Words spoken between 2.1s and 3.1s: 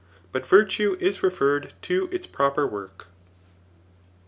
its pro per work.